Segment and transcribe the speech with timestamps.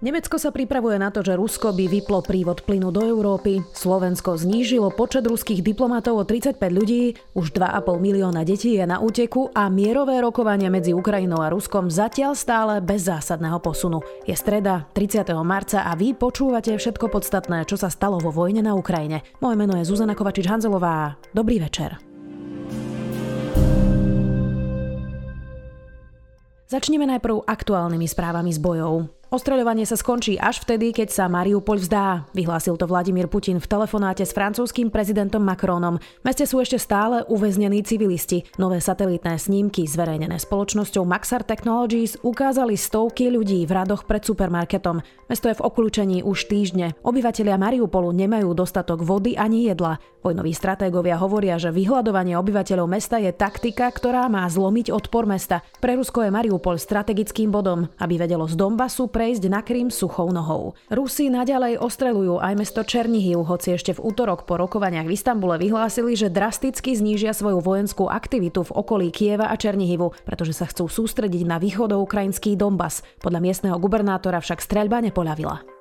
[0.00, 3.60] Nemecko sa pripravuje na to, že Rusko by vyplo prívod plynu do Európy.
[3.76, 9.52] Slovensko znížilo počet ruských diplomatov o 35 ľudí, už 2,5 milióna detí je na úteku
[9.52, 14.00] a mierové rokovania medzi Ukrajinou a Ruskom zatiaľ stále bez zásadného posunu.
[14.24, 15.36] Je streda 30.
[15.44, 19.20] marca a vy počúvate všetko podstatné, čo sa stalo vo vojne na Ukrajine.
[19.44, 21.20] Moje meno je Zuzana Kovačič-Hanzelová.
[21.36, 22.00] Dobrý večer.
[26.72, 29.19] Začneme najprv aktuálnymi správami z bojov.
[29.30, 34.26] Ostreľovanie sa skončí až vtedy, keď sa Mariupol vzdá, vyhlásil to Vladimír Putin v telefonáte
[34.26, 36.02] s francúzským prezidentom Macronom.
[36.02, 38.42] V meste sú ešte stále uväznení civilisti.
[38.58, 44.98] Nové satelitné snímky zverejnené spoločnosťou Maxar Technologies ukázali stovky ľudí v radoch pred supermarketom.
[45.30, 46.98] Mesto je v okľúčení už týždne.
[47.06, 50.02] Obyvatelia Mariupolu nemajú dostatok vody ani jedla.
[50.26, 55.62] Vojnoví stratégovia hovoria, že vyhľadovanie obyvateľov mesta je taktika, ktorá má zlomiť odpor mesta.
[55.78, 60.72] Pre Rusko je Mariupol strategickým bodom, aby vedelo z Donbasu prejsť na Krym suchou nohou.
[60.88, 66.16] Rusi naďalej ostrelujú aj mesto Černihiv, hoci ešte v útorok po rokovaniach v Istambule vyhlásili,
[66.16, 71.44] že drasticky znížia svoju vojenskú aktivitu v okolí Kieva a Černihivu, pretože sa chcú sústrediť
[71.44, 73.04] na východoukrajinský Donbas.
[73.20, 75.79] Podľa miestneho gubernátora však streľba nepoľavila.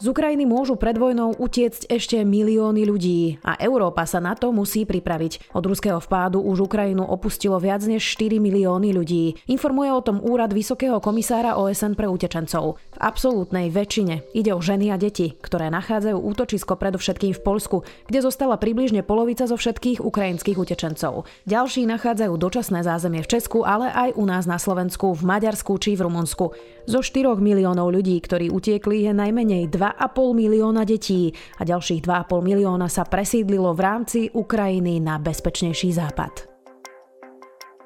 [0.00, 4.88] Z Ukrajiny môžu pred vojnou utiecť ešte milióny ľudí a Európa sa na to musí
[4.88, 5.52] pripraviť.
[5.52, 9.36] Od ruského vpádu už Ukrajinu opustilo viac než 4 milióny ľudí.
[9.52, 12.80] Informuje o tom úrad Vysokého komisára OSN pre utečencov.
[12.80, 18.24] V absolútnej väčšine ide o ženy a deti, ktoré nachádzajú útočisko predovšetkým v Polsku, kde
[18.24, 21.28] zostala približne polovica zo všetkých ukrajinských utečencov.
[21.44, 25.92] Ďalší nachádzajú dočasné zázemie v Česku, ale aj u nás na Slovensku, v Maďarsku či
[25.92, 26.56] v Rumunsku.
[26.88, 32.46] Zo 4 miliónov ľudí, ktorí utiekli, je najmenej 2 2,5 milióna detí a ďalších 2,5
[32.46, 36.50] milióna sa presídlilo v rámci Ukrajiny na bezpečnejší západ.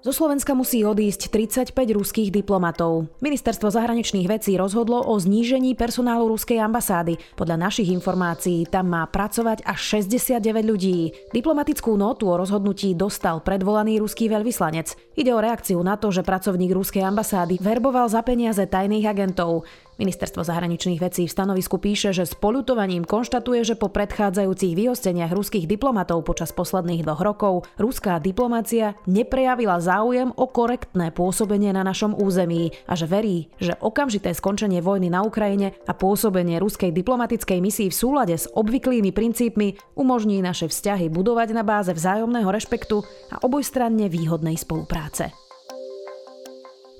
[0.00, 3.12] Zo Slovenska musí odísť 35 ruských diplomatov.
[3.20, 7.20] Ministerstvo zahraničných vecí rozhodlo o znížení personálu ruskej ambasády.
[7.36, 11.12] Podľa našich informácií tam má pracovať až 69 ľudí.
[11.36, 14.96] Diplomatickú notu o rozhodnutí dostal predvolaný ruský veľvyslanec.
[15.20, 19.68] Ide o reakciu na to, že pracovník ruskej ambasády verboval za peniaze tajných agentov.
[20.00, 25.68] Ministerstvo zahraničných vecí v stanovisku píše, že s polutovaním konštatuje, že po predchádzajúcich vyhosteniach ruských
[25.68, 32.72] diplomatov počas posledných dvoch rokov ruská diplomácia neprejavila záujem o korektné pôsobenie na našom území
[32.88, 37.98] a že verí, že okamžité skončenie vojny na Ukrajine a pôsobenie ruskej diplomatickej misii v
[38.00, 43.04] súlade s obvyklými princípmi umožní naše vzťahy budovať na báze vzájomného rešpektu
[43.36, 45.39] a obojstranne výhodnej spolupráce.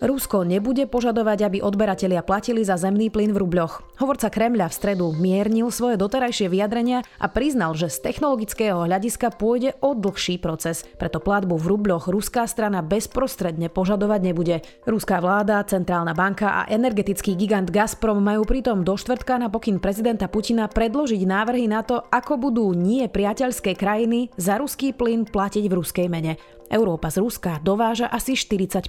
[0.01, 4.01] Rusko nebude požadovať, aby odberatelia platili za zemný plyn v rubľoch.
[4.01, 9.77] Hovorca Kremľa v stredu miernil svoje doterajšie vyjadrenia a priznal, že z technologického hľadiska pôjde
[9.85, 10.89] o dlhší proces.
[10.97, 14.65] Preto platbu v rubľoch ruská strana bezprostredne požadovať nebude.
[14.89, 20.33] Ruská vláda, centrálna banka a energetický gigant Gazprom majú pritom do štvrtka na pokyn prezidenta
[20.33, 25.77] Putina predložiť návrhy na to, ako budú nie priateľské krajiny za ruský plyn platiť v
[25.77, 26.41] ruskej mene.
[26.73, 28.89] Európa z Ruska dováža asi 40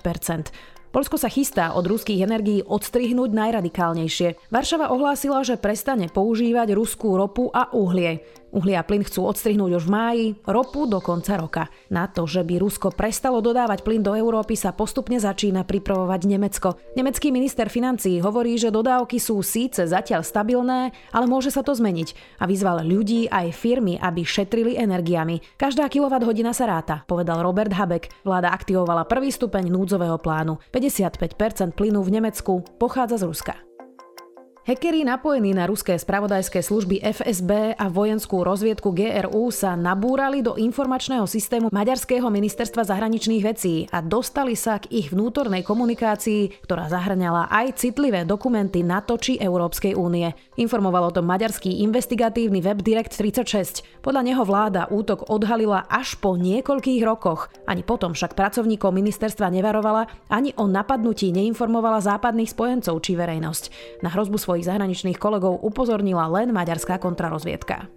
[0.91, 4.52] Polsko sa chystá od ruských energií odstrihnúť najradikálnejšie.
[4.52, 8.19] Varšava ohlásila, že prestane používať ruskú ropu a uhlie.
[8.51, 11.63] Uhlie a plyn chcú odstrihnúť už v máji, ropu do konca roka.
[11.88, 16.75] Na to, že by Rusko prestalo dodávať plyn do Európy sa postupne začína pripravovať Nemecko.
[17.00, 22.40] Nemecký minister financií hovorí, že dodávky sú síce zatiaľ stabilné, ale môže sa to zmeniť
[22.40, 25.40] a vyzval ľudí aj firmy, aby šetrili energiami.
[25.56, 28.11] Každá kilowatt-hodina sa ráta, povedal Robert Habeck.
[28.28, 30.59] Vláda aktivovala prvý stupeň núdzového plánu.
[30.75, 33.70] 55% plynu v Nemecku pochádza z Ruska.
[34.61, 41.25] Hackeri napojení na ruské spravodajské služby FSB a vojenskú rozviedku GRU sa nabúrali do informačného
[41.25, 47.81] systému Maďarského ministerstva zahraničných vecí a dostali sa k ich vnútornej komunikácii, ktorá zahrňala aj
[47.81, 50.29] citlivé dokumenty NATO či Európskej únie.
[50.61, 54.05] Informoval o tom maďarský investigatívny web Direct 36.
[54.05, 57.49] Podľa neho vláda útok odhalila až po niekoľkých rokoch.
[57.66, 63.63] Ani potom však pracovníkov ministerstva nevarovala, ani o napadnutí neinformovala západných spojencov či verejnosť.
[64.05, 67.87] Na hrozbu svojich zahraničných kolegov upozornila len maďarská kontrarozviedka.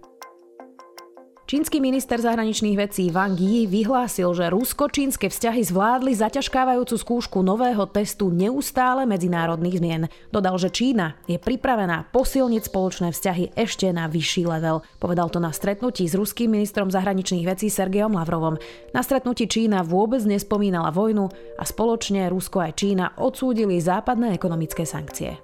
[1.45, 8.33] Čínsky minister zahraničných vecí Wang Yi vyhlásil, že rusko-čínske vzťahy zvládli zaťažkávajúcu skúšku nového testu
[8.33, 10.03] neustále medzinárodných zmien.
[10.33, 14.81] Dodal, že Čína je pripravená posilniť spoločné vzťahy ešte na vyšší level.
[14.97, 18.57] Povedal to na stretnutí s ruským ministrom zahraničných vecí Sergejom Lavrovom.
[18.97, 21.29] Na stretnutí Čína vôbec nespomínala vojnu
[21.61, 25.37] a spoločne Rusko aj Čína odsúdili západné ekonomické sankcie.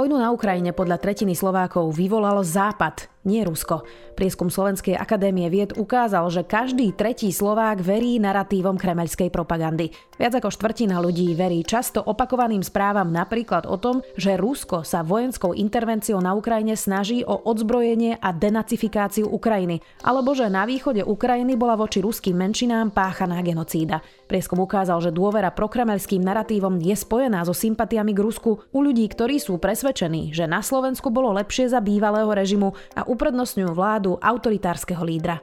[0.00, 3.19] Vojnu na Ukrajine podľa tretiny Slovákov vyvolalo Západ.
[3.24, 3.84] Nie Rusko.
[4.16, 9.92] Prieskum Slovenskej akadémie vied ukázal, že každý tretí Slovák verí naratívom kremeľskej propagandy.
[10.20, 15.56] Viac ako štvrtina ľudí verí často opakovaným správam napríklad o tom, že Rusko sa vojenskou
[15.56, 21.80] intervenciou na Ukrajine snaží o odzbrojenie a denacifikáciu Ukrajiny, alebo že na východe Ukrajiny bola
[21.80, 24.04] voči ruským menšinám páchaná genocída.
[24.28, 29.40] Prieskum ukázal, že dôvera prokremeľským naratívom je spojená so sympatiami k Rusku u ľudí, ktorí
[29.40, 35.42] sú presvedčení, že na Slovensku bolo lepšie za bývalého režimu a uprednostňujú vládu autoritárskeho lídra.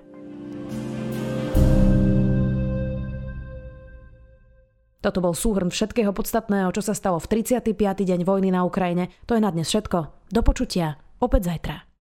[4.97, 7.71] Toto bol súhrn všetkého podstatného, čo sa stalo v 35.
[8.03, 9.07] deň vojny na Ukrajine.
[9.29, 10.31] To je na dnes všetko.
[10.33, 10.99] Do počutia.
[11.23, 11.87] Opäť zajtra.